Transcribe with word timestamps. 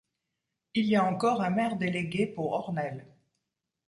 Il 0.73 0.87
y 0.87 0.95
a 0.95 1.05
encore 1.05 1.43
un 1.43 1.51
maire 1.51 1.75
délégué 1.75 2.25
pour 2.25 2.53
Ornel. 2.53 3.05